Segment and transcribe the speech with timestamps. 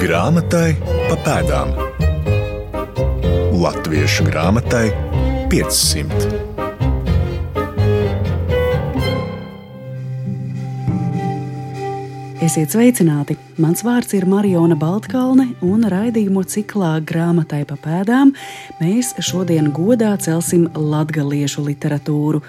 [0.00, 1.74] Grāmatai pa pēdām.
[3.52, 4.86] Latviešu grāmatai
[5.52, 6.30] 500.
[12.40, 13.36] Esiet sveicināti!
[13.60, 18.32] Mans vārds ir Marijona Baltkalne, un raidījumu ciklā Grāmatai pa pēdām
[18.80, 22.40] mēs šodien godā celsim latgaliešu literatūru.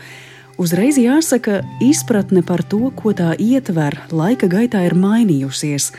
[0.55, 5.91] Uzreiz jāsaka, izpratne par to, ko tā ietver, laika gaitā ir mainījusies.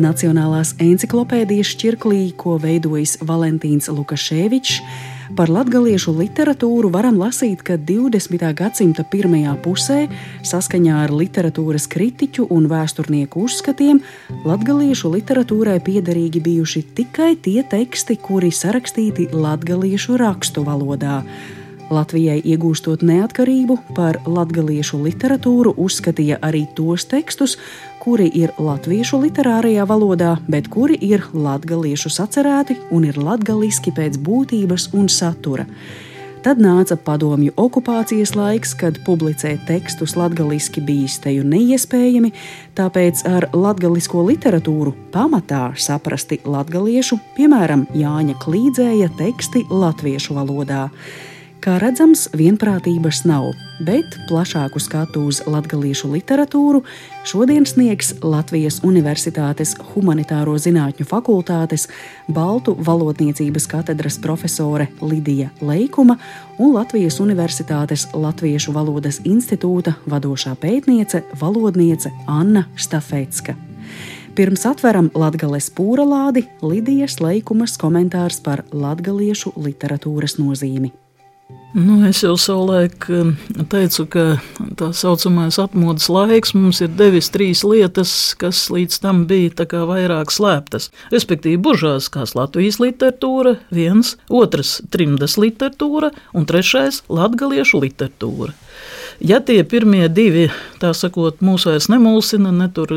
[0.00, 4.78] Nacionālās encyklopēdijas čirklī, ko veidojis Valentīns Lukaševičs,
[5.36, 8.40] par latgaliešu literatūru varam lasīt, ka 20.
[8.56, 10.06] gadsimta pirmajā pusē,
[10.48, 14.00] saskaņā ar literatūras kritiķu un vēsturnieku uzskatiem,
[14.48, 21.20] latgaliešu literatūrai piederīgi bijuši tikai tie teksti, kuri sarakstīti latgaliešu rakstu valodā.
[21.92, 27.58] Latvijai iegūstot neatkarību, par latviešu literatūru uzskatīja arī tos tekstus,
[28.02, 34.88] kuri ir latviešu literārajā valodā, bet kuri ir latviešu sacerēti un ir latgaliski pēc būtības
[34.98, 35.68] un satura.
[36.42, 42.32] Tad nāca padomju okupācijas laiks, kad publicēt tekstus latviešu bija izteju neiespējami,
[42.74, 50.88] tāpēc ar latviešu literatūru pamatā saprasti latviešu, piemēram, Jāņa Klīdzēja teksti latviešu valodā.
[51.62, 53.52] Kā redzams, vienprātības nav,
[53.86, 56.80] bet plašāku skatu uz latviešu literatūru
[57.22, 61.84] šodien sniegs Latvijas Universitātes Humanitāro zinātņu fakultātes
[62.26, 66.16] Baltu valodniecības katedras profesore Lidija Leikuma
[66.58, 73.54] un Latvijas Universitātes Latviešu valodas institūta vadošā pētniece, valodniece Anna Stafetska.
[74.34, 80.90] Pirms atveram latgales pūralādi, Lidijas Leikumas komentārs par latgaliešu literatūras nozīmi.
[81.72, 83.30] Nu, es jau savulaik um,
[83.72, 84.22] teicu, ka
[84.76, 90.90] tā saucamais atmodas laiks mums ir devis trīs lietas, kas līdz tam bija vairāk slēptas.
[91.14, 98.52] Respektīvi, buržāskās Latvijas literatūra, viens, otrs trimdas literatūra un trešais latgaliešu literatūra.
[99.24, 100.50] Ja tie pirmie divi,
[100.82, 102.92] tā sakot, mūs vairs nemulsina, ne tur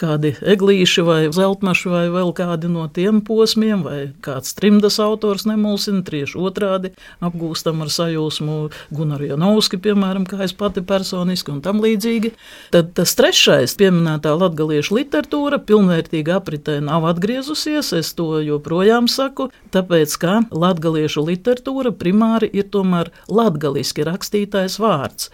[0.00, 6.02] kādi eglīši vai zeltmaši vai vēl kādi no tiem posmiem, vai kāds trimdas autors nemulsina,
[6.04, 6.92] tieši otrādi
[7.24, 8.58] apgūstam ar sajūsmu
[8.94, 12.34] Gunaru Janovski, piemēram, kā es pati personiski un tam līdzīgi,
[12.74, 20.18] tad tas trešais pieminētā latgaliešu literatūra pilnvērtīgi apritē nav atgriezusies, es to joprojām saku, tāpēc,
[20.20, 25.30] ka latgaliešu literatūra primāri ir tomēr latgaliski rakstītais vārds.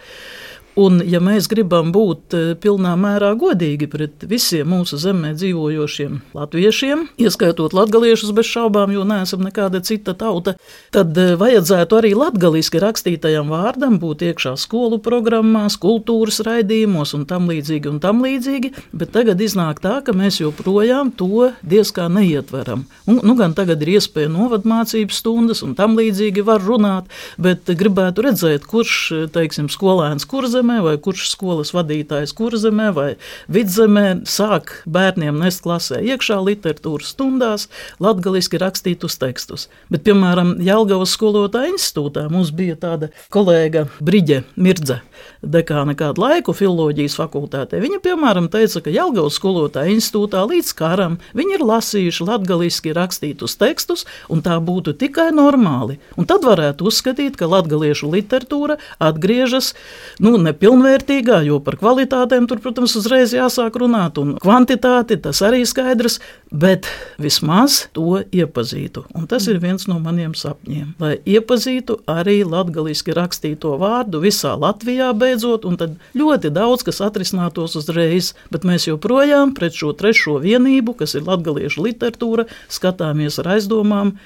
[0.79, 7.03] Un, ja mēs gribam būt eh, pilnā mērā godīgi pret visiem mūsu zemē dzīvojošiem latviešiem,
[7.19, 10.53] ieskaitot latgaliešus bez šaubām, jo neesam nekāda cita tauta,
[10.95, 17.51] tad eh, vajadzētu arī latgaliski rakstītajam vārdam būt iekšā skolu programmās, kultūras raidījumos un tam
[17.51, 22.87] līdzīgi un tam līdzīgi, bet tagad iznāk tā, ka mēs joprojām to diezkā neietveram.
[23.11, 28.23] Un, nu, gan tagad ir iespēja novadmācības stundas un tam līdzīgi var runāt, bet gribētu
[28.29, 33.15] redzēt, kurš, teiksim, skolēns kurzē kurzemē, vai kurš skolas vadītājs kurzemē vai
[33.49, 37.67] vidzemē sāk bērniem nest klasē iekšā literatūras stundās
[37.99, 39.69] latgaliski rakstītus tekstus.
[39.89, 45.01] Bet, piemēram, Jelgavas skolotāja institūtā mums bija tāda kolēga Briģe Mirdze,
[45.43, 47.81] dekāna kādu laiku filoloģijas fakultātē.
[47.81, 54.05] Viņa, piemēram, teica, ka Jelgavas skolotāja institūtā līdz karam viņi ir lasījuši latgaliski rakstītus tekstus,
[54.29, 55.99] un tā būtu tikai normāli.
[56.17, 59.73] Un tad varētu uzskatīt, ka latgaliešu literatūra atgriežas,
[60.21, 65.61] nu, ne pilnvērtīgā, jo par kvalitātēm tur, protams, uzreiz jāsāk runāt, un kvantitāti tas arī
[65.67, 66.19] skaidrs,
[66.51, 66.89] bet
[67.21, 69.05] vismaz to iepazītu.
[69.17, 75.11] Un tas ir viens no maniem sapņiem, lai iepazītu arī latgaliski rakstīto vārdu visā Latvijā
[75.17, 80.97] beidzot, un tad ļoti daudz kas atrisinātos uzreiz, bet mēs joprojām pret šo trešo vienību,
[80.99, 84.17] kas ir latgaliešu literatūra, skatāmies ar aizdomām,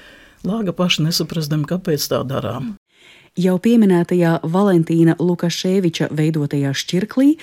[0.46, 2.74] lāga paši nesaprastam, kāpēc tā darām.
[3.36, 7.34] Jau pieminētajā Valentīna Lukaševiča veidotajā šķirklī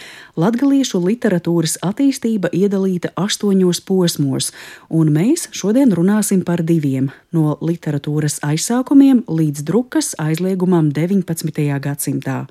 [0.41, 4.47] latgaliešu literatūras attīstība iedalīta astoņos posmos,
[4.89, 11.77] un mēs šodien runāsim par diviem- no literatūras aizsākumiem līdz drukas aizliegumam 19.
[11.77, 12.47] gadsimtā.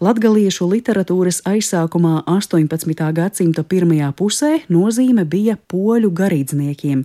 [0.00, 3.12] Latgaliešu literatūras aizsākumā 18.
[3.12, 7.04] gadsimta pirmajā pusē nozīme bija poļu garīdzniekiem.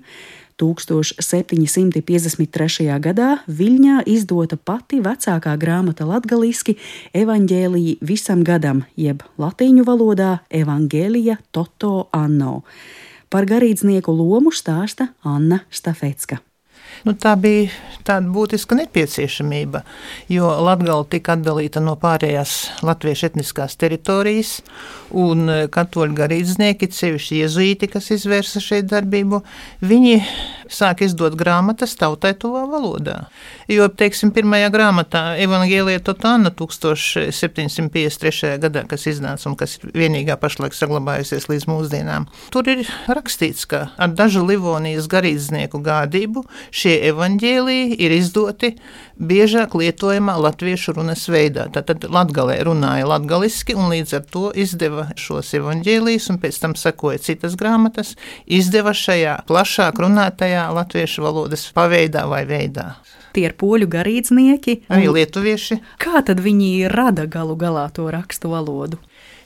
[0.57, 2.99] 1753.
[3.03, 6.77] gadā Viļņā izdota pati vecākā grāmata latgaliski
[7.17, 12.61] Evanģēlija visam gadam, jeb latīņu valodā Evangelija Toto Anno.
[13.29, 16.37] Par garīdznieku lomu stāsta Anna Stafetska.
[17.05, 17.69] Nu, tā bija
[18.07, 19.83] tāda būtiska nepieciešamība,
[20.31, 22.55] jo Latvija tika atdalīta no pārējās
[22.85, 24.57] latviešu etniskās teritorijas,
[25.15, 29.41] un e, katoļu garīdznieki, sevišķi jezuīti, kas izvērsa šeit darbību,
[29.85, 30.15] viņi
[30.71, 33.17] sāk izdot grāmatas tautai tuvā valodā.
[33.71, 38.59] Jo, teiksim, pirmajā grāmatā Evangelija Totāna 1753.
[38.63, 42.23] gadā, kas iznāca un kas ir vienīgā pašlaik saglabājusies līdz mūsdienām,
[42.53, 46.39] tur ir rakstīts, ka ar dažu Livonijas garīdznieku gādību
[46.71, 48.69] šie evaņģēliji ir izdoti
[49.19, 51.67] biežāk lietojamā latviešu runas veidā.
[51.73, 57.21] Tātad latgalē runāja latgaliski un līdz ar to izdeva šos evaņģēlijus un pēc tam sekoja
[57.23, 58.15] citas grāmatas,
[58.45, 62.93] izdeva šajā plašāk runātajā latviešu valodas paveidā vai veidā.
[63.35, 64.79] Tie ir poļu garīdznieki.
[64.89, 65.81] Arī lietuvieši.
[66.01, 68.97] Kā tad viņi rada galu galā to rakstu valodu?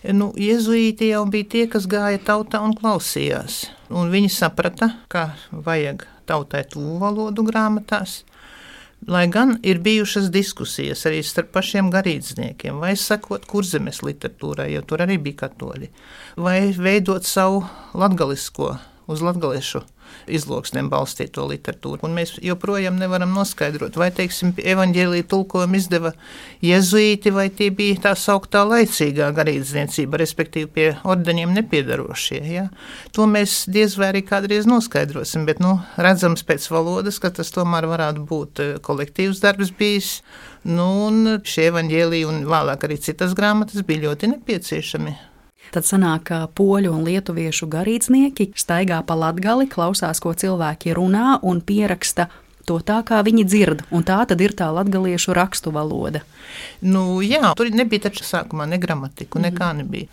[0.01, 3.67] Nu, Jēzuīti jau bija tie, kas gāja tautā un klausījās.
[3.93, 8.21] Un viņi saprata, ka vajag tautai tuvu valodu grāmatās.
[9.09, 15.01] Lai gan ir bijušas diskusijas arī starp pašiem garīdzniekiem, vai sakot kurzemes literatūrai, jo tur
[15.01, 15.89] arī bija katoļi,
[16.37, 17.63] vai veidot savu
[17.97, 18.75] latgalisko
[19.09, 19.81] uz latgaliešu
[20.31, 22.01] izloksnēm balstīto literatūru.
[22.07, 26.13] Un mēs joprojām nevaram noskaidrot, vai, teiksim, evaņģēlīja tulkojumu izdeva
[26.65, 32.41] jezuīti, vai tie bija tā sauktā laicīgā garīdzniecība, respektīvi pie ordeņiem nepiedarošie.
[32.51, 32.67] Ja?
[33.15, 37.89] To mēs diez vai arī kādreiz noskaidrosim, bet, nu, redzams pēc valodas, ka tas tomēr
[37.91, 40.19] varētu būt eh, kolektīvs darbs bijis.
[40.67, 45.30] Nu, un šie evaņģēlīji un vēlāk arī citas grāmatas bija ļoti nepieciešami.
[45.71, 51.61] Tad sanāk, ka poļu un lietuviešu garīdznieki staigā pa latgali, klausās, ko cilvēki runā un
[51.63, 52.27] pieraksta
[52.67, 53.85] to tā, kā viņi dzird.
[53.95, 56.25] Un tā tad ir tā latviešu rakstu valoda.
[56.83, 60.11] Nu, jā, tur nebija taču sākumā ne gramatiku, nekā nebija.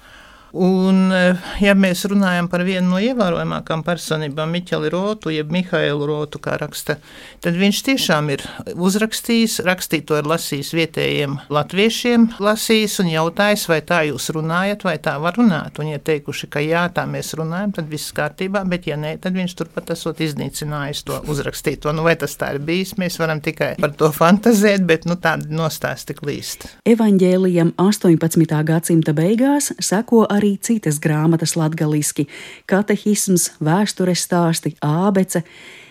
[0.56, 6.40] Un, eh, ja mēs runājam par vienu no ievērojamākajām personībām, Miķeli Rotu, jeb Mihailu Rotu,
[6.40, 6.96] kā raksta,
[7.44, 14.00] tad viņš tiešām ir uzrakstījis, rakstīto ir lasījis vietējiem latviešiem, lasījis un jautājis, vai tā
[14.08, 15.82] jūs runājat, vai tā var runāt.
[15.82, 19.36] Un, ja teikuši, ka jā, tā mēs runājam, tad viss kārtībā, bet ja nē, tad
[19.36, 21.92] viņš turpat esot iznīcinājis to uzrakstīto.
[21.92, 25.52] Nu, vai tas tā ir bijis, mēs varam tikai par to fantazēt, bet nu, tādi
[25.52, 26.70] nostāsti klīst.
[26.88, 28.64] Evanģēlijam 18.
[28.64, 32.26] gadsimta beigās seko arī arī citas grāmatas latgaliski-
[32.70, 35.42] katehisms, vēstures stāsti, ābece,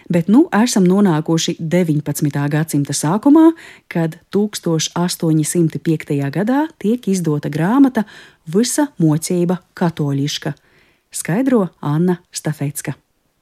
[0.10, 2.50] bet nu esam nonākuši 19.
[2.50, 3.52] gadsimta sākumā,
[3.90, 6.32] kad 1805.
[6.32, 8.04] gadā tiek izdota grāmata
[8.48, 10.54] Visa mocība katoliška,
[11.12, 12.94] skaidro Anna Stafecka.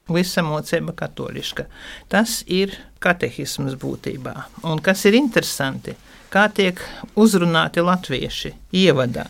[0.08, 1.64] Visa mocība katoliška.
[2.08, 4.34] Tas ir katehisms būtībā.
[4.64, 5.96] Un kas ir interesanti,
[6.30, 6.80] kā tiek
[7.18, 9.26] uzrunāti latvieši ievadā.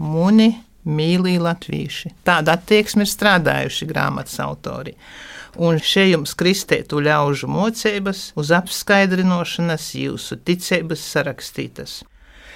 [0.00, 0.54] Muni
[0.86, 2.14] mīlī latvieši.
[2.26, 4.94] Tāda attieksme ir strādājuši grāmatas autori.
[5.60, 12.00] Un šeit jums kristētu ļaužu mocības, uz apskaidrinošanas jūsu ticības sarakstītas.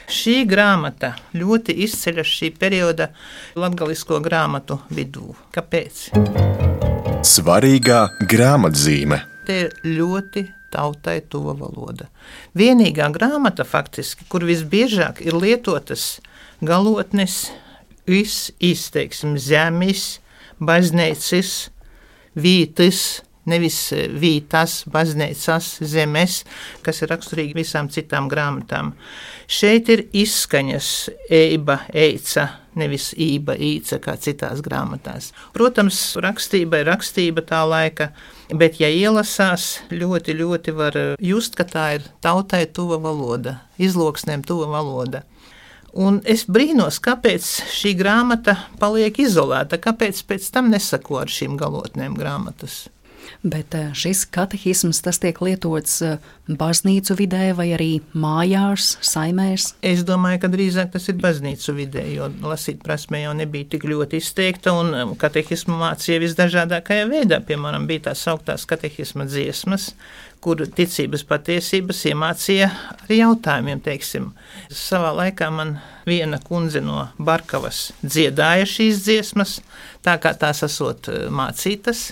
[0.04, 3.08] Šī grāmata ļoti izceļas šī perioda
[3.56, 5.32] latgalisko grāmatu vidū.
[5.54, 6.10] Kāpēc?
[7.24, 9.22] Svarīgā grāmatzīme.
[9.48, 10.44] Te ir ļoti
[10.74, 12.08] tautai tuva valoda.
[12.58, 16.18] Vienīgā grāmata, faktiski, kur visbiežāk ir lietotas
[16.64, 17.46] galotnes,
[18.04, 20.18] Is izteiksim zemis,
[20.60, 21.70] baznīcas,
[22.36, 26.42] vītas, nevis vītas, baznīcas, zemes,
[26.84, 28.92] kas ir raksturīgi visām citām grāmatām.
[29.48, 30.90] Šeit ir izskaņas
[31.32, 32.46] eiba, eica,
[32.76, 35.32] nevis ība, īca, kā citās grāmatās.
[35.56, 38.10] Protams, rakstība ir rakstība tā laika,
[38.52, 44.72] bet, ja ielasās, ļoti, ļoti var just, ka tā ir tautai tuva valoda, izloksnēm tuva
[44.76, 45.24] valoda.
[45.94, 52.16] Un es brīnos, kāpēc šī grāmata paliek izolēta, kāpēc pēc tam nesako ar šīm galotnēm
[52.18, 52.88] grāmatas.
[53.42, 59.70] Bet eh, šis katehisms tiek lietots eh, baznīcu vidē vai arī mājās, saimēs?
[59.84, 64.20] Es domāju, ka drīzāk tas ir baznīcu vidē, jo lasīt prasme jau nebija tik ļoti
[64.22, 67.40] izteikta, un um, katehismu mācīja visdažādākajā veidā.
[67.44, 69.92] Piemēram, bija tās augtās katehisma dziesmas,
[70.44, 73.80] kur ticības patiesības iemācīja ar jautājumiem.
[73.84, 74.32] Teiksim.
[74.72, 75.78] Savā laikā man
[76.08, 79.58] viena kundze no Barkavas dziedāja šīs dziesmas,
[80.04, 82.10] tā kā tās esot eh, mācītas.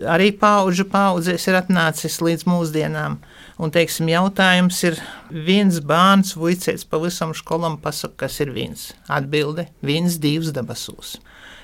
[0.00, 3.18] Arī paudžu paudzēs ir atnācis līdz mūsdienām.
[3.62, 4.98] Un, teiksim, jautājums ir,
[5.30, 8.92] viens bērns vuicēts pa visam skolam pasaka, kas ir viens.
[9.08, 11.18] Atbilde- viens divs debesūs.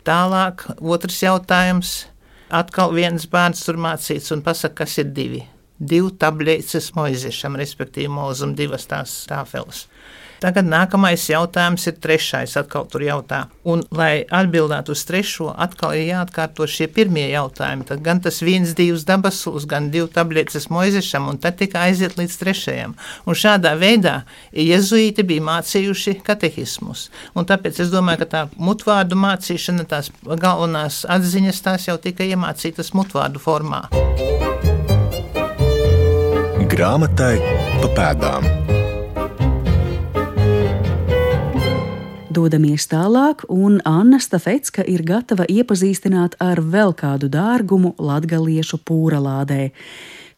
[0.05, 2.07] Tālāk, otrs jautājums.
[2.51, 5.47] Atkal viens bērns tur mācīts un pasaka, kas ir divi
[5.79, 9.87] divu tablētas moiziešam, respektīvi mūzum divas tās tāfeles.
[10.39, 13.41] Tagad nākamais jautājums ir trešais, atkal tur jautā.
[13.69, 17.87] Un, lai atbildētu uz trešo, atkal ir jāatkārto šie pirmie jautājumi.
[17.89, 22.39] Tad gan tas viens, divs dabasuls, gan divi tabletes moizešam, un tad tikai aiziet līdz
[22.39, 22.95] trešajam.
[23.27, 24.21] Un šādā veidā
[24.55, 27.09] jezuīti bija mācījuši katehismus.
[27.35, 32.95] Un tāpēc es domāju, ka tā mutvārdu mācīšana, tās galvenās atziņas, tās jau tika iemācītas
[32.95, 33.89] mutvārdu formā.
[36.69, 37.39] Grāmatai
[37.83, 38.78] pa pēdām.
[42.39, 49.73] Dodamies tālāk, un Anna Stafetska ir gatava iepazīstināt ar vēl kādu dārgumu latgaliešu pūralādē.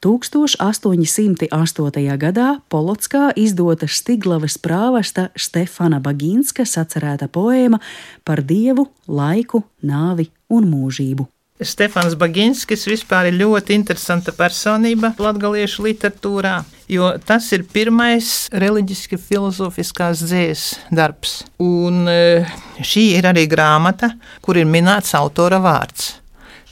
[0.01, 2.17] 1808.
[2.23, 7.77] gadā Polotskā izdota Stiglavas prāvesta Stefana Baginska sacerēta poēma
[8.25, 11.29] par dievu, laiku, nāvi un mūžību.
[11.61, 16.55] Stefans Baginskis vispār ir ļoti interesanta personība latgaliešu literatūrā,
[16.89, 21.43] jo tas ir pirmais reliģiski filozofiskās dzējas darbs.
[21.61, 22.47] Un e,
[22.81, 26.15] šī ir arī grāmata, kur ir minēts autora vārds.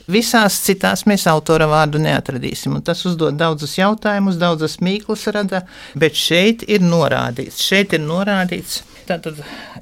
[0.09, 2.79] Visās citās mēs autora vārdu neatradīsim.
[2.81, 7.61] Tas uzdod daudzus jautājumus, daudzas mīklas rada, bet šeit ir norādīts.
[7.61, 9.39] Šeit ir norādīts, Tātad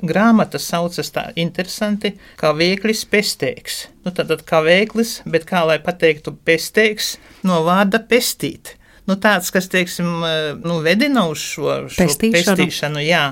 [0.07, 3.87] grāmata saucas tā interesanti, kā vieglis pesteiks.
[4.05, 7.17] Nu, tātad kā veiklis, bet kā lai pateiktu pesteiks,
[7.47, 8.77] no vārda pestīt.
[9.07, 10.09] Nu, tāds, kas, teiksim,
[10.63, 12.39] nu, vedina uz šo, šo pestīšanu.
[12.39, 13.25] pestīšanu jā.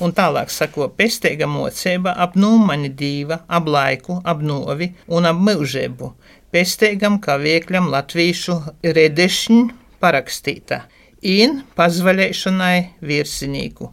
[0.00, 6.08] Un tālāk sako pesteiga mocība ap nūmani dīva, ap laiku, ap novi un ap mūžēbu.
[6.52, 8.56] Pesteigam kā viekļam latvīšu
[8.96, 9.60] redešņu
[10.00, 10.82] parakstīta.
[11.20, 13.90] In pazvaļēšanai virsinīku.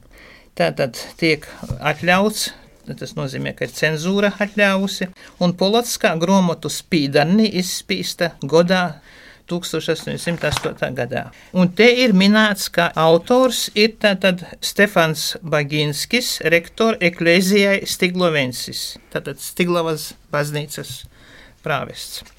[0.57, 1.45] Tātad tiek
[1.77, 2.47] atļauts
[2.95, 5.09] Tas nozīmē, ka ir cenzūra atļāvusi,
[5.43, 9.01] un Polotskā grāmatu spīdarni izspīsta godā
[9.51, 10.93] 1808.
[10.95, 11.25] gadā.
[11.55, 20.13] Un te ir minēts, ka autors ir tātad Stefans Baginskis, rektor Eklezijai Stiglovensis, tātad Stiglavas
[20.31, 21.01] baznīcas
[21.63, 22.36] prāvests.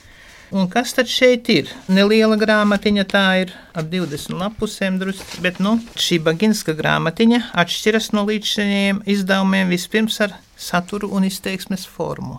[0.50, 1.68] Un kas tad šeit ir?
[1.92, 8.24] Neliela grāmatiņa, tā ir ap 20 lapusēm, drusku, bet nu, šī Baginska grāmatiņa atšķiras no
[8.30, 12.38] līdzinējiem izdevumiem vispirms ar saturu un izteiksmes formu.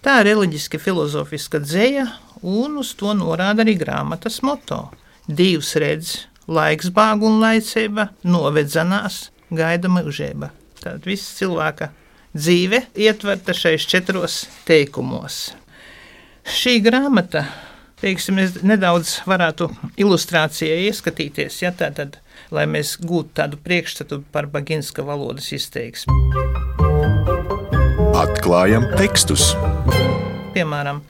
[0.00, 2.06] Tā ir reliģiski filozofiska dzēja,
[2.40, 4.86] un uz to norāda arī grāmatas moto.
[5.28, 6.14] Divs redz,
[6.48, 10.54] laiks bāga un laicība, novedzenās, gaida mūžība.
[10.80, 11.92] Tātad viss cilvēka
[12.32, 15.50] dzīve ietverta šais četros teikumos.
[16.46, 17.40] Šī grāmata,
[17.98, 19.66] teiksim, nedaudz varētu
[19.98, 22.20] ilustrācijai ieskatīties, ja tā tad,
[22.54, 26.14] lai mēs gūtu tādu priekšstatu par Baginska valodas izteiksmi.
[28.14, 29.48] Atklājam tekstus!
[30.54, 31.02] Piemēram,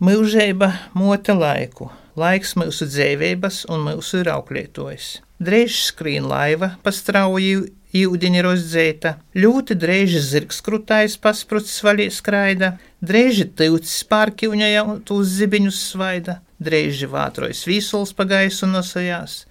[0.00, 5.18] mūžība mota laiku, laiks mūsu dzīvības un mūsu ir auklētojis.
[5.44, 14.02] Drēž skrīn laiva pa strauju Jūdiņa rozdzēta, ļoti drēži zirgskrutais pasprucis vaļie skraida, drēži tīvcis
[14.10, 19.46] pārkivņaja un tūs zibiņus svaida, drēži vātrojas vīsols pa gaisu nosajās.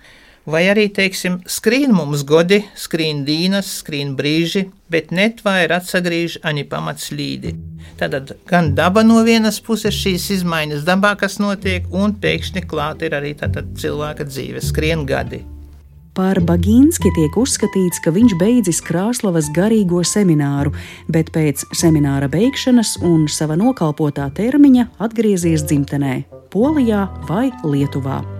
[0.47, 6.63] Vai arī, teiksim, skrīn mums godi, skrīn dīnas, skrīn brīži, bet net vair atsagrīž ani
[6.69, 7.57] pamats līdi.
[7.99, 13.17] Tātad gan daba no vienas puses šīs izmaiņas dabā, kas notiek, un pēkšņi klāt ir
[13.17, 15.43] arī cilvēka dzīve, skrien gadi.
[16.17, 20.71] Par Bagīnski tiek uzskatīts, ka viņš beidzis Krāslavas garīgo semināru,
[21.13, 28.36] bet pēc semināra beigšanas un sava nokalpotā termiņa atgriezies dzimtenē, Polijā vai Lietuvā.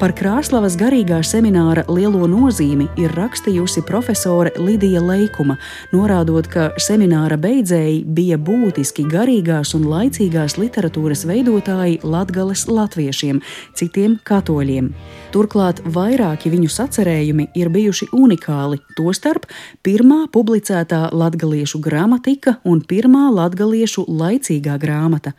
[0.00, 5.58] Par Krāslavas garīgā semināra lielo nozīmi ir rakstījusi profesore Lidija Leikuma,
[5.92, 13.42] norādot, ka semināra beidzēji bija būtiski garīgās un laicīgās literatūras veidotāji latgales latviešiem,
[13.78, 14.88] citiem katoļiem.
[15.34, 19.44] Turklāt vairāki viņu sacerējumi ir bijuši unikāli, tostarp
[19.84, 25.36] pirmā publicētā latgaliešu gramatika un pirmā latgaliešu laicīgā grāmata.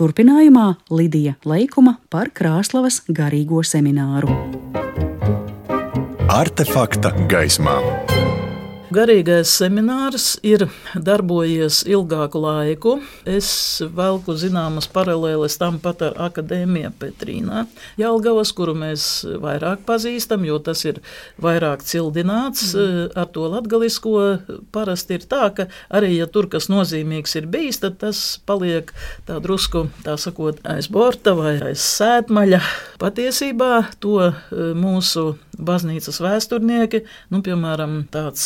[0.00, 4.32] Turpinājumā Lidija Leikuma par Krāslavas garīgo semināru.
[6.32, 7.76] Artefakta gaismā.
[8.90, 10.64] Garīgais seminārs ir
[10.98, 12.94] darbojies ilgāku laiku.
[13.22, 13.50] Es
[13.86, 17.68] velku zināmas paralēles tam pat ar Akadēmiju Petrīnā
[18.00, 19.04] Jelgavas, kuru mēs
[19.44, 20.98] vairāk pazīstam, jo tas ir
[21.38, 22.72] vairāk cildināts.
[22.74, 23.12] Mm.
[23.14, 24.24] Ar to latgalisko
[24.74, 28.90] parasti ir tā, ka arī, ja tur kas nozīmīgs ir bijis, tad tas paliek
[29.30, 32.58] tā drusku, tā sakot, aiz borta vai aiz sētmaļa.
[32.98, 33.70] Patiesībā
[34.02, 34.32] to e,
[34.74, 37.02] mūsu baznīcas vēsturnieki,
[37.32, 38.44] nu, piemēram, tāds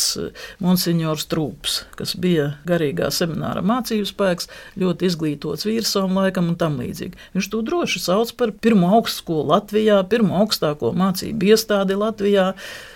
[0.63, 4.49] Monsignors Trūps, kas bija garīgā semināra mācību spēks,
[4.81, 7.19] ļoti izglītots vīrs savam laikam un tam līdzīgi.
[7.35, 12.51] Viņš to droši sauc par pirmo augstskolu Latvijā, pirmo augstāko mācību iestādi Latvijā.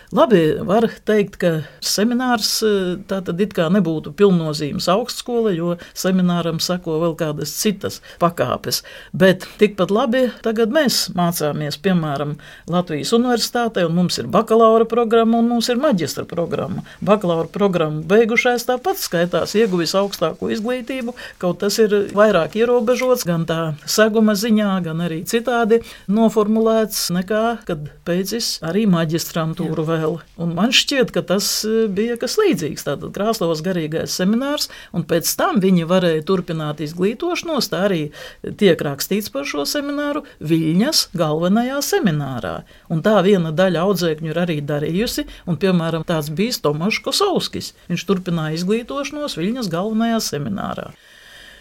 [0.10, 1.50] Labi, var teikt, ka
[1.86, 2.64] seminārs
[3.06, 8.82] tā tad it kā nebūtu pilnnozīmes augstskola, jo semināram sako vēl kādas citas pakāpes.
[9.14, 12.40] Bet tikpat labi tagad mēs mācāmies, piemēram,
[12.74, 16.82] Latvijas universitātē, un mums ir bakalaura programma un mums ir maģistra programma.
[17.06, 23.60] Bakalaura programmu beigušais tāpat skaitās ieguvis augstāko izglītību, kaut tas ir vairāk ierobežots gan tā
[23.86, 30.18] seguma ziņā, gan arī citādi noformulēts nekā, kad beidzis arī maģistrantūru vēl.
[30.42, 32.86] Un man šķiet, ka tas e, bija kas līdzīgs.
[32.88, 37.70] Tātad Krāslavas garīgais seminārs, un pēc tam viņi varēja turpināt izglītošanos.
[37.72, 38.02] Tā arī
[38.60, 42.56] tiek rakstīts par šo semināru Viļņas galvenajā seminārā.
[42.90, 47.74] Un tā viena daļa audzēkņu ir arī darījusi, un piemēram tāds bijis Tomašs Kosovskis.
[47.92, 50.92] Viņš turpināja izglītošanos Viļņas galvenajā seminārā.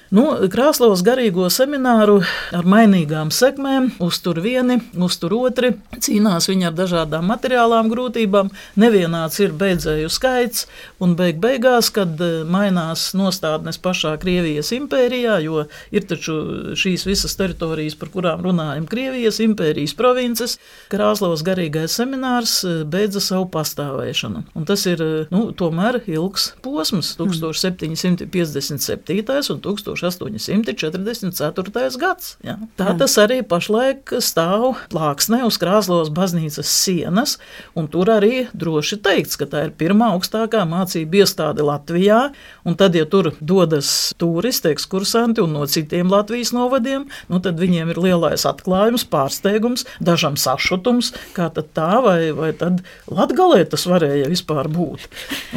[0.09, 2.23] Nu, Krāslavas garīgo semināru
[2.57, 8.49] ar mainīgām sekmēm, uztur vieni, uztur otri, cīnās viņi ar dažādām materiālām grūtībām,
[8.81, 10.65] nevienāds ir beidzēju skaits,
[11.05, 17.37] un beig beigās, kad eh, mainās nostādnes pašā Krievijas impērijā, jo ir taču šīs visas
[17.37, 20.57] teritorijas, par kurām runājam, Krievijas impērijas provinces,
[20.89, 24.41] Krāslavas garīgais seminārs eh, beidza savu pastāvēšanu.
[24.57, 29.53] Un tas ir, eh, nu, tomēr ilgs posms, 1757.
[29.53, 29.98] un 1000.
[30.05, 31.99] 1844.
[31.99, 32.37] gads.
[32.45, 32.57] Ja.
[32.79, 37.39] Tā tas arī pašlaik stāv plāksnē uz Krāslavas baznīcas sienas,
[37.79, 42.21] un tur arī droši teikts, ka tā ir pirmā augstākā mācība iestāde Latvijā,
[42.69, 47.93] un tad, ja tur dodas turisti, ekskursanti un no citiem Latvijas novadiem, nu tad viņiem
[47.93, 54.29] ir lielais atklājums, pārsteigums, dažam sašutums, kā tad tā, vai, vai tad Latgalē tas varēja
[54.31, 55.09] vispār būt,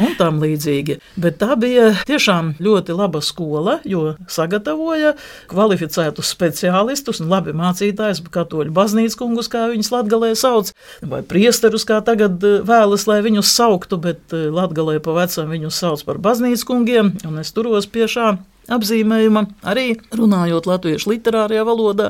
[0.02, 0.98] un tam līdzīgi.
[1.20, 5.14] Bet tā bija tiešām ļoti laba skola, jo sagatavoja
[5.50, 10.72] kvalificētus speciālistus un labi mācītājus, katoļu baznīcas kungus, kā viņus latgalē sauc,
[11.02, 15.82] vai priesterus, kā tagad eh, vēlas, lai viņus sauktu, bet eh, latgalē pa vecam viņus
[15.84, 18.34] sauc par baznīcas kungiem, un es turos pie šā
[18.70, 22.08] apzīmējuma, arī runājot latviešu literārajā valodā.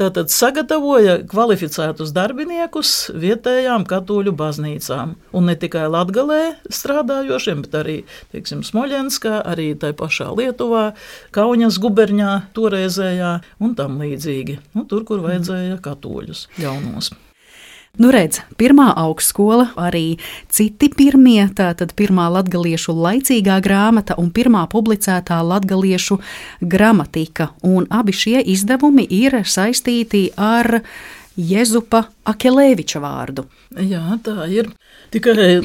[0.00, 5.16] Tātad sagatavoja kvalificētus darbiniekus vietējām katoļu baznīcām.
[5.36, 6.40] Un ne tikai Latgalē
[6.72, 7.96] strādājošiem, bet arī,
[8.34, 10.90] teiksim, Smoļenskā, arī tai pašā Lietuvā,
[11.34, 14.60] Kaunas guberņā toreizējā un tam līdzīgi.
[14.76, 17.12] Nu, tur, kur vajadzēja katoļus jaunos.
[17.98, 25.40] Nu, redz, pirmā augstskola, arī citi pirmie, tātad pirmā latgaliešu laicīgā grāmata un pirmā publicētā
[25.42, 26.20] latgaliešu
[26.62, 27.48] gramatika.
[27.66, 30.84] Un abi šie izdevumi ir saistīti ar
[31.34, 33.48] Jezupa Akelēviča vārdu.
[33.70, 34.66] Jā, tā ir.
[35.14, 35.60] Tikai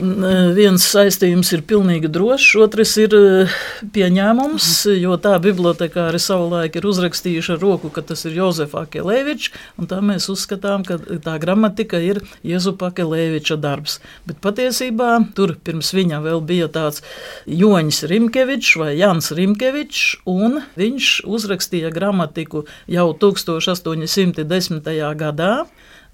[0.54, 3.56] viens saistījums ir pilnīgi drošs, otrs ir eh,
[3.96, 4.68] pieņēmums,
[5.02, 9.50] jo tā bibliotekāri savulaik ir uzrakstījuši ar roku, ka tas ir Jozefs Akelēvičs,
[9.82, 13.98] un tā mēs uzskatām, ka tā gramatika ir Jezupa Akelēviča darbs.
[14.30, 17.02] Bet patiesībā tur pirms viņa vēl bija tāds
[17.50, 24.94] Joņs Rimkevičs vai Jans Rimkevičs, un viņš uzrakstīja gramatiku jau 1810.
[25.26, 25.54] gadā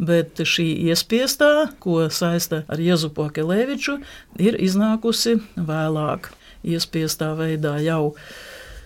[0.02, 4.00] bet šī iespiestā, ko saista ar Jezupu Akeleviču,
[4.42, 6.32] ir iznākusi vēlāk,
[6.66, 8.16] iespiestā veidā jau.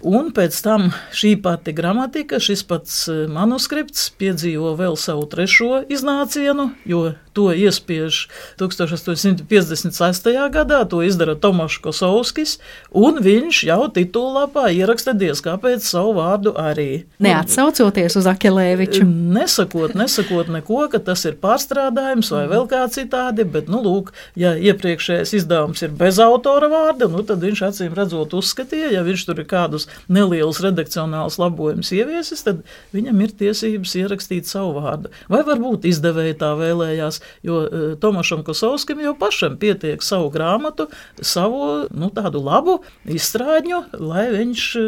[0.05, 6.73] Un pēc tam šī pati gramatika, šis pats eh, manuskripts piedzīvo vēl savu trešo iznācienu,
[6.85, 10.29] jo To iespiež 1856.
[10.55, 12.53] gadā, to izdara Tomašs Kosovskis,
[12.95, 17.03] un viņš jau titulāpā ieraksta diez kāpēc savu vārdu arī.
[17.19, 19.03] Neatsaucoties uz Akelēviču.
[19.35, 24.53] Nesakot, nesakot neko, ka tas ir pārstrādājums vai vēl kā citādi, bet, nu, lūk, ja
[24.55, 29.43] iepriekšējais izdevums ir bez autora vārda, nu, tad viņš acīm redzot uzskatīja, ja viņš tur
[29.43, 32.63] ir kādus nelielus redakcionālus labojumus ieviesis, tad
[32.95, 35.11] viņam ir tiesības ierakstīt savu vārdu.
[35.27, 40.87] Vai varbūt izdevēja tā vēlējās, jo e, Tomašam Kosovskim jau pašam pietiek savu grāmatu,
[41.21, 44.85] savu nu, tādu labu izstrādņu, lai viņš e,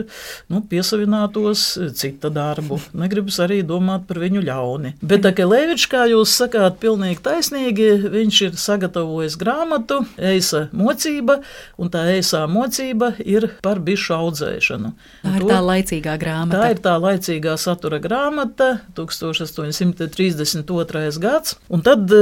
[0.54, 1.66] nu, piesavinātos
[1.98, 2.80] cita darbu.
[2.98, 4.96] Negribas arī domāt par viņu ļauni.
[5.02, 11.40] Bet Akelēvičs, kā jūs sakāt, pilnīgi taisnīgi, viņš ir sagatavojis grāmatu Eisa mocība,
[11.78, 14.92] un tā eisā mocība ir par bišu audzēšanu.
[15.24, 16.58] Tā ir to, tā laicīgā grāmata.
[16.58, 21.20] Tā ir tā laicīgā satura grāmata, 1832.
[21.24, 22.14] gads, un tad e,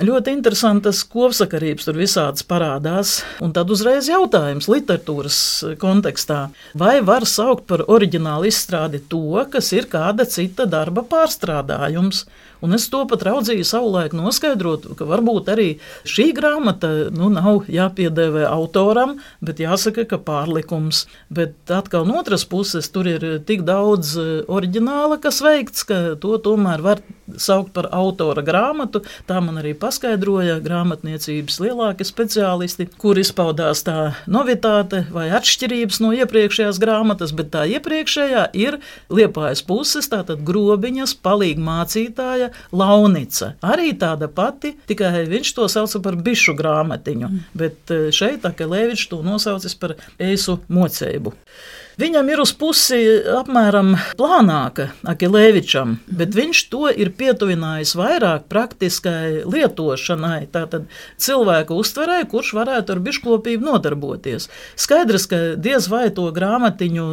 [0.00, 3.20] ļoti interesantas kopsakarības tur visādas parādās.
[3.44, 5.40] Un tad uzreiz jautājums literatūras
[5.80, 6.46] kontekstā.
[6.78, 12.24] Vai var saukt par oriģinālu izstrādi to, kas ir kāda cita darba pārstrādājums?
[12.60, 15.68] Un es to pat raudzīju savulaik noskaidrot, ka varbūt arī
[16.08, 21.06] šī grāmata nu, nav jāpiedēvē autoram, bet jāsaka, ka pārlikums.
[21.32, 26.36] Bet atkal no otras puses tur ir tik daudz e, oriģināla, kas veikts, ka to
[26.44, 27.00] tomēr var
[27.38, 29.02] saukt par autora grāmatu.
[29.28, 36.80] Tā man arī paskaidroja grāmatniecības lielākie speciālisti, kur izpaudās tā novitāte vai atšķirības no iepriekšējās
[36.82, 38.80] grāmatas, bet tā iepriekšējā ir
[39.12, 43.54] liepājas puses, tātad grobiņas, palīga mācītāja, launica.
[43.66, 49.22] Arī tāda pati, tikai viņš to sauca par bišu grāmatiņu, bet eh, šeit Akelēvičs to
[49.26, 51.34] nosaucis par eisu mocēbu.
[52.00, 52.98] Viņam ir uz pusi
[53.34, 60.86] apmēram plānāka Akilēvičam, bet viņš to ir pietuvinājis vairāk praktiskai lietošanai, tātad
[61.20, 64.48] cilvēku uztverē, kurš varētu ar biškopību nodarboties.
[64.80, 67.06] Skaidrs, ka diez vai to grāmatiņu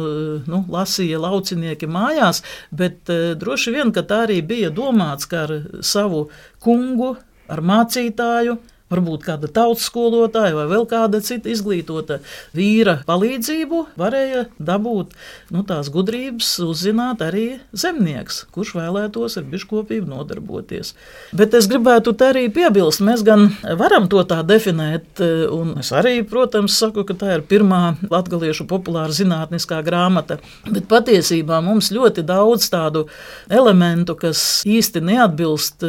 [0.48, 2.40] nu, lasīja laucinieki mājās,
[2.72, 6.30] bet eh, droši vien, ka tā arī bija domāts, ka ar savu
[6.64, 7.18] kungu,
[7.52, 8.56] ar mācītāju,
[8.92, 12.20] varbūt kāda tautas skolotāja vai vēl kāda cita izglītota
[12.56, 15.14] vīra palīdzību, varēja dabūt
[15.54, 17.46] nu, tās gudrības, uzzināt arī
[17.76, 20.94] zemnieks, kurš vēlētos ar biškopību nodarboties.
[21.36, 23.48] Bet es gribētu te arī piebilst, mēs gan
[23.80, 25.20] varam to tā definēt,
[25.52, 31.60] un es arī, protams, saku, ka tā ir pirmā latgaliešu populāra zinātniskā grāmata, bet patiesībā
[31.64, 33.06] mums ļoti daudz tādu
[33.52, 35.84] elementu, kas īsti neatbilst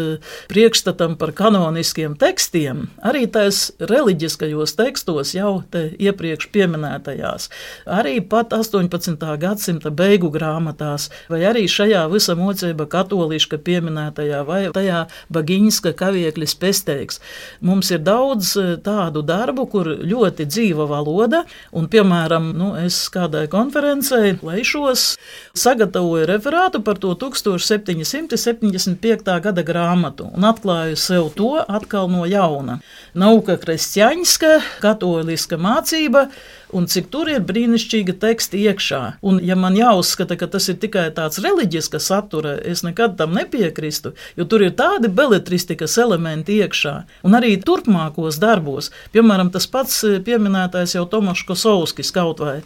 [0.52, 7.50] priekšstatam par kanoniskiem tekstiem, arī tais reliģiskajos tekstos, jau iepriekš minētajās,
[7.86, 9.38] arī pat 18.
[9.40, 17.20] gadsimta beigu grāmatās, vai arī šajā visa mocība katoliska pieminētajā, vai tajā bagiņska kaviekļa pesteiks.
[17.66, 21.44] Mums ir daudz e, tādu darbu, kur ļoti dzīva valoda,
[21.76, 25.18] un, piemēram, nu, es kādai konferencei laišos
[25.58, 29.42] sagatavoju referātu par to 1775.
[29.44, 32.79] gada grāmatu un atklāju sev to atkal no jauna
[33.18, 36.28] nauka kristjaņska, katoliska mācība,
[36.74, 39.02] un cik tur ir brīnišķīga teksta iekšā.
[39.26, 44.14] Un, ja man jāuzskata, ka tas ir tikai tāds reliģiska satura, es nekad tam nepiekrīstu,
[44.38, 46.96] jo tur ir tādi beletristikas elementi iekšā.
[47.26, 52.60] Un arī turpmākos darbos, piemēram, tas pats eh, pieminētais jau Tomašs Kosovskis kaut vai,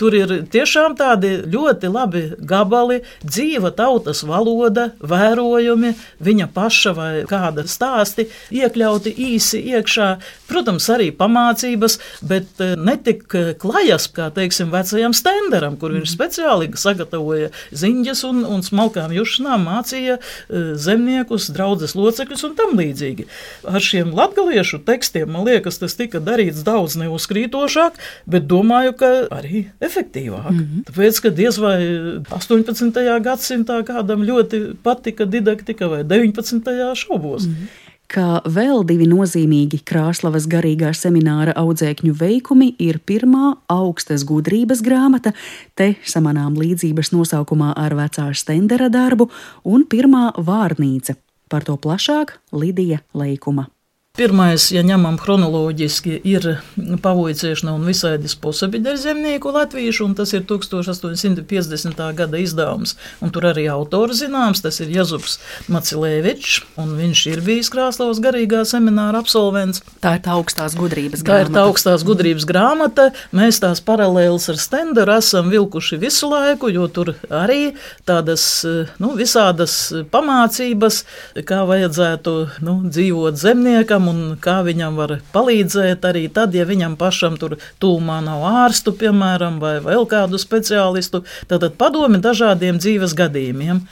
[0.00, 5.94] tur ir tiešām tādi ļoti labi gabali, dzīva tautas valoda, vērojumi,
[6.24, 10.08] viņa paša vai kāda stāsti iekļauti īsi iekšā.
[10.48, 13.26] Protams, arī pamācības, bet eh, netik
[13.60, 20.18] klajas, kā teiksim, vecajam stenderam, kur viņš speciāli sagatavoja ziņas un, un smalkām jušanām, mācīja
[20.18, 23.28] eh, zemniekus, draudzes locekļus un tam līdzīgi.
[23.68, 27.98] Ar šiem latgaliešu tekstiem, man liekas, tas tika darīts daudz neuzkrītošāk,
[28.30, 30.50] bet domāju, ka arī efektīvāk.
[30.50, 30.86] Mm -hmm.
[30.90, 31.78] Tāpēc, ka diez vai
[32.30, 33.20] 18.
[33.24, 36.94] gadsimtā kādam ļoti patika didaktika vai 19.
[36.94, 37.46] šaubos.
[37.46, 44.82] Mm -hmm ka vēl divi nozīmīgi Krāslavas garīgā semināra audzēkņu veikumi ir pirmā augstas gudrības
[44.84, 45.34] grāmata,
[45.76, 49.28] te samanām līdzības nosaukumā ar vecā stendera darbu,
[49.64, 51.18] un pirmā vārnīca.
[51.48, 53.68] Par to plašāk Lidija Leikuma.
[54.18, 56.46] Pirmais, ja ņemam chronoloģiski, ir
[57.04, 62.00] pavoicēšana un visādi sposobi dēļ zemnieku latviešu, un tas ir 1850.
[62.18, 62.96] gada izdevums.
[63.22, 65.36] Un tur arī autors zināms, tas ir Jazups
[65.70, 69.84] Macilēvičs, un viņš ir bijis Krāslavas garīgā semināra absolvents.
[70.02, 71.38] Tā ir tā augstās gudrības grāmata.
[71.38, 73.06] Tā ir tā augstās gudrības grāmata.
[73.38, 78.48] Mēs tās paralēlas ar Stenderu esam vilkuši visu laiku, jo tur arī tādas
[78.98, 79.78] nu, visādas
[80.10, 81.04] pamācības,
[81.46, 87.38] kā vajadzētu nu, dzīvot zemniekam un kā viņam var palīdzēt arī tad, ja viņam pašam
[87.40, 91.24] tur tūmā nav ārstu, piemēram, vai vēl kādu speciālistu.
[91.50, 93.84] Tad padomi dažādiem dzīves gadījumiem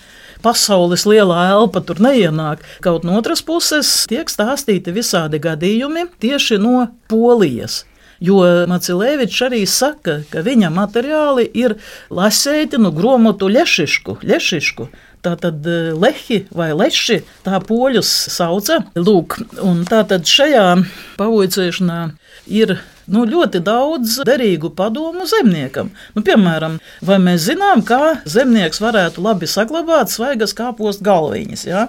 [0.45, 2.63] pasaules lielā elpa tur neienāk.
[2.85, 7.85] Kaut no otras puses tiek stāstīti visādi gadījumi tieši no Polijas.
[8.23, 11.77] Jo Macilēvičs arī saka, ka viņa materiāli ir
[12.09, 14.23] lasēti no gromotu ļešišku.
[14.25, 14.89] ļešišku.
[15.27, 18.79] Tātad e, lehi vai leši, tā poļus sauca.
[18.95, 20.67] Lūk, un tātad šajā
[21.19, 22.01] pavoicēšanā
[22.55, 22.77] ir
[23.13, 25.91] nu, ļoti daudz derīgu padomu zemniekam.
[26.17, 31.65] Nu, piemēram, vai mēs zinām, kā zemnieks varētu labi saglabāt svaigas kāpostu galviņas?
[31.69, 31.87] Ja?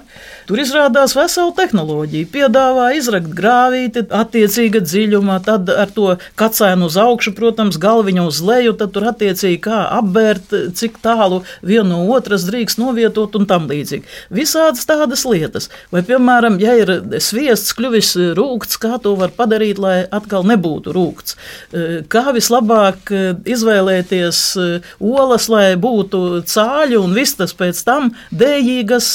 [0.49, 2.30] Tur izrādās vesela tehnoloģija.
[2.34, 8.75] Piedāvā izrakt grāvīti attiecīga dziļumā, tad ar to kacēnu uz augšu, protams, galviņu uz leju,
[8.77, 14.06] tad tur attiecīgi kā apbērt, cik tālu vienu no otras drīkst novietot un tam līdzīgi.
[14.34, 15.69] Visādas tādas lietas.
[15.93, 21.07] Vai, piemēram, ja ir sviests kļuvis rūkts, kā to var padarīt, lai atkal nebūtu rūkts?
[21.08, 21.38] Lūgts.
[22.12, 23.12] Kā vislabāk
[23.48, 24.41] izvēlēties
[25.00, 29.10] olas, lai būtu cāļi un vistas pēc tam dējīgas,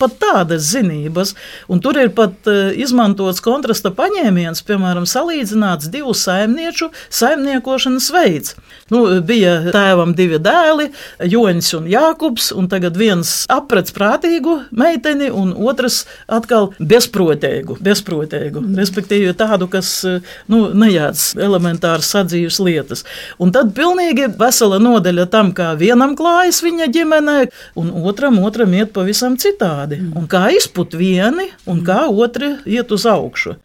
[0.00, 1.34] pat tādas zinības.
[1.72, 8.56] Un tur ir pat izmantots kontrasta paņēmiens, piemēram, salīdzināts divu saimnieču saimniekošanas veids.
[8.92, 10.90] Nu, bija tēvam divi dēli,
[11.32, 19.32] Joņš un Jākubs, un tagad viens aprec prātīgu meiteni, un otrs atkal bezprotēgu, bezprotēgu respektīvi
[19.38, 19.94] tādu, kas
[20.50, 20.64] nu,
[21.12, 23.04] nejāc elementāras sadzīves lietas.
[23.38, 28.92] Un tad pilnīgi vesela nodeļa tam, kā vienam klājas viņa ģimenē, un otram, otram iet
[28.92, 30.00] pavisam citādi.
[30.16, 33.56] Un kā izput vieni, un kā otri iet uz augšu.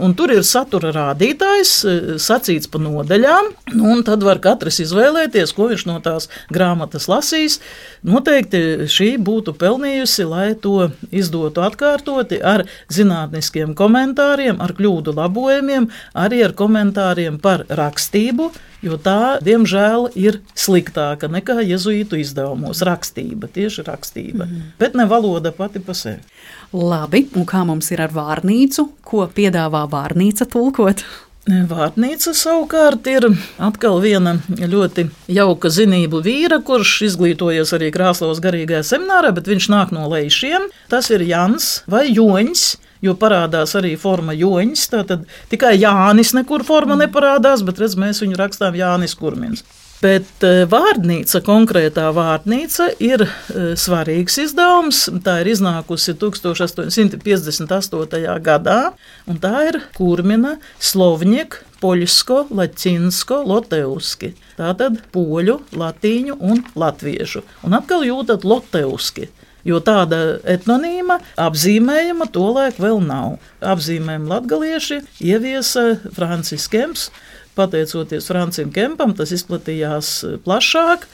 [0.00, 5.52] Un tur ir satura rādītājs, e, sacīts pa nodaļām, nu, un tad var katrs izvēlēties,
[5.56, 7.58] ko viņš no tās grāmatas lasīs.
[8.06, 16.44] Noteikti šī būtu pelnījusi, lai to izdotu atkārtoti ar zinātniskiem komentāriem, ar kļūdu labojumiem, arī
[16.48, 18.50] ar komentāriem par rakstību,
[18.84, 22.80] jo tā, diemžēl, ir sliktāka nekā jezuītu izdevumos.
[22.86, 24.72] Rakstība, tieši rakstība, mm.
[24.80, 26.24] bet ne valoda pati pa sevi.
[26.70, 28.84] Labi, un kā mums ir ar vārnīcu?
[29.02, 31.02] Ko piedāvā vārnīca tulkot?
[31.50, 33.24] Vārnīca savukārt ir
[33.58, 39.90] atkal viena ļoti jauka zinību vīra, kurš izglītojies arī Krāslavas garīgajā seminārā, bet viņš nāk
[39.96, 40.68] no lejšiem.
[40.92, 42.68] Tas ir Jans vai Joņs.
[43.00, 48.36] Jo parādās arī forma joņš, tad tikai Jānis nekur forma neparādās, bet redz, mēs viņu
[48.36, 49.64] rakstām Jānis Kurmins.
[50.00, 55.02] Bet eh, vārnīca, konkrētā vārnīca, ir eh, svarīgs izdevums.
[55.24, 58.38] Tā ir iznākusi 1858.
[58.40, 58.96] gadā,
[59.28, 64.32] un tā ir Kurmina, Slovņika, Poļsko, Latvijas, Loteuski.
[64.56, 67.44] Tātad poļu, latīņu un latviešu.
[67.68, 69.28] Un atkal jūtat Loteuski.
[69.68, 73.36] Jo tāda etnonīma apzīmējuma tolaik vēl nav.
[73.60, 77.10] Apzīmējumu latgalieši ieviesa Francis Kemps
[77.58, 81.06] pateicoties Francijam Kempam, tas izplatījās eh, plašāk.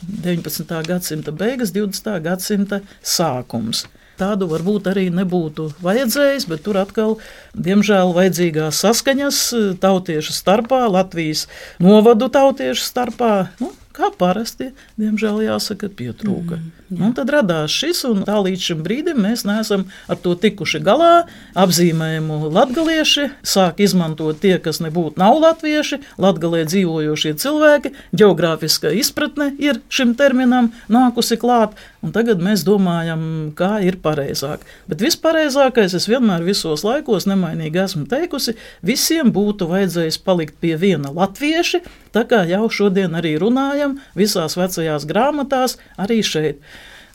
[0.00, 0.76] 19.
[0.88, 2.14] gadsimta beigas, 20.
[2.24, 3.84] gadsimta sākums.
[4.20, 7.14] Tādu varbūt arī nebūtu vajadzējis, bet tur atkal,
[7.56, 11.46] diemžēl, vajadzīgās saskaņas eh, tautiešu starpā, Latvijas
[11.80, 13.34] novadu tautiešu starpā.
[13.62, 16.60] Nu, kā parasti, diemžēl, jāsaka, pietrūka.
[16.60, 16.79] Mm.
[16.90, 21.28] Un tad radās šis, un tā līdz šim brīdim mēs neesam ar to tikuši galā.
[21.54, 27.92] Apzīmējumu latgalieši sāk izmantot tie, kas nebūtu nav latvieši, latgalē dzīvojošie cilvēki.
[28.10, 33.22] Geogrāfiskā izpratne ir šim terminam nākusi klāt, un tagad mēs domājam,
[33.54, 34.66] kā ir pareizāk.
[34.90, 41.14] Bet vispareizākais es vienmēr visos laikos nemainīgi esmu teikusi, visiem būtu vajadzējis palikt pie viena
[41.14, 46.58] latvieši, tā kā jau šodien arī runājam visās vecajās grāmatās, arī šeit.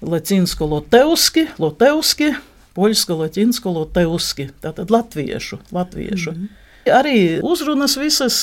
[0.02, 2.34] Lacinsko loteuski, loteuski,
[2.76, 6.32] poļsko latinsko loteuski, tātad latviešu, latviešu.
[6.32, 6.62] Mm -hmm.
[6.86, 8.36] Arī uzrunas visas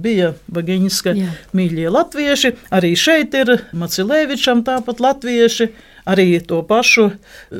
[0.00, 1.12] bija Bagiņska
[1.56, 2.52] mīļie latvieši.
[2.72, 5.68] Arī šeit ir Macilēvičam tāpat latvieši.
[6.06, 7.10] Arī to pašu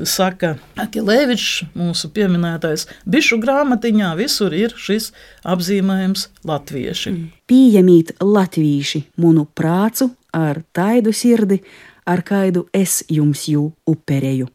[0.06, 4.14] saka Akilēvičs, mūsu pieminētais bišu grāmatiņā.
[4.16, 5.10] Visur ir šis
[5.44, 7.10] apzīmējums latvieši.
[7.10, 7.26] Mm.
[7.50, 11.60] Pieņemiet latvieši munu prācu ar taidu sirdi,
[12.07, 14.49] ar kādu es jums jū upereju.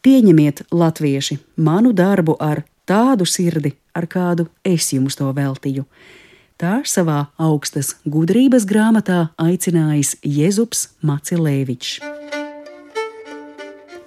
[0.00, 5.84] Pieņemiet, latvieši, manu darbu ar tādu sirdi, ar kādu es jums to veltīju.
[6.60, 12.00] Tā savā augstas gudrības grāmatā aicinājis Jēzus Macilēvičs.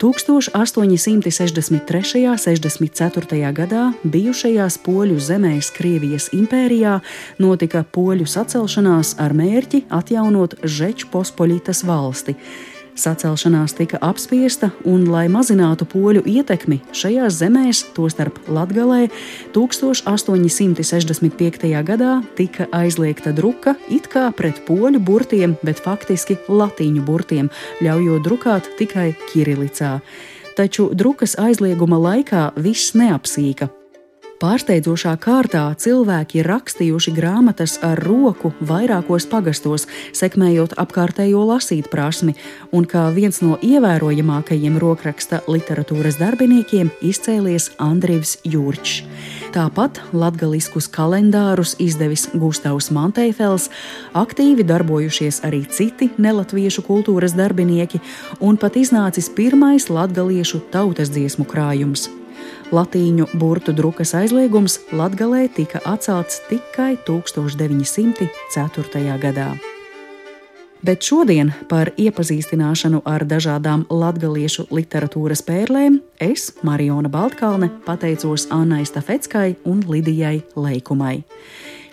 [0.02, 2.30] 1863.
[2.30, 3.54] un 64.
[3.54, 7.00] gadā bijušajās poļu zemēs Krievijas impērijā
[7.40, 12.36] notika poļu sacelšanās ar mērķi atjaunot Žečpospoļitas valsti.
[12.94, 19.08] Sacelšanās tika apspiesta, un, lai mazinātu poļu ietekmi šajās zemēs, tostarp Latvijā,
[19.56, 21.84] 1865.
[21.90, 27.50] gadā tika aizliegta druka it kā pret poļu burtiem, bet faktiski latīņu burtiem,
[27.82, 30.00] ļaujot drukāt tikai kirilicā.
[30.54, 33.83] Taču drukas aizlieguma laikā viss neapsīka.
[34.42, 42.34] Pārsteidzošā kārtā cilvēki ir rakstījuši grāmatas ar roku vairākos pagastos, sekmējot apkārtējo lasīt prasmi,
[42.74, 49.04] un kā viens no ievērojamākajiem rokraksta literatūras darbiniekiem izcēlies Andrivs Jurčs.
[49.54, 53.70] Tāpat latgaliskus kalendārus izdevis Gustavs Manteifels,
[54.18, 58.02] aktīvi darbojušies arī citi nelatviešu kultūras darbinieki,
[58.42, 62.10] un pat iznācis pirmais latgaliešu tautas dziesmu krājums
[62.74, 69.04] Latīņu burtu drukas aizliegums Latgalē tika atcelts tikai 1904.
[69.22, 69.52] gadā.
[70.82, 79.54] Bet šodien par iepazīstināšanu ar dažādām latviešu literatūras pērlēm es, Mariona Baltkalne, pateicos Annai Stafetskai
[79.70, 81.22] un Lidijai Leikumai.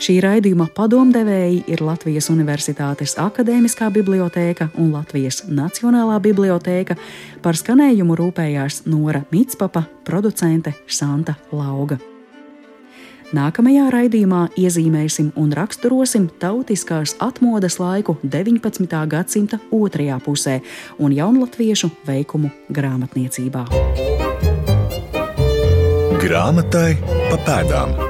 [0.00, 6.96] Šī raidījuma padomdevēji ir Latvijas Universitātes Akadēmiskā bibliotēka un Latvijas Nacionālā bibliotēka.
[7.44, 11.98] Par skanējumu rūpējās Nora Mitspapa, producente Santa Lauga.
[13.36, 18.88] Nākamajā raidījumā iezīmēsim un raksturosim tautiskās atmodas laiku 19.
[19.12, 20.62] gadsimta otrajā pusē
[20.98, 23.68] un jaunlatviešu veikumu grāmatniecībā.
[26.24, 26.96] Grāmatai
[27.28, 28.09] pa pēdām.